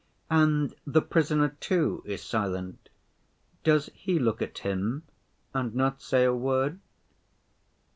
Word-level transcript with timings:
"And 0.31 0.73
the 0.83 1.03
Prisoner 1.03 1.49
too 1.59 2.01
is 2.07 2.23
silent? 2.23 2.89
Does 3.63 3.91
He 3.93 4.17
look 4.17 4.41
at 4.41 4.57
him 4.57 5.03
and 5.53 5.75
not 5.75 6.01
say 6.01 6.23
a 6.23 6.33
word?" 6.33 6.79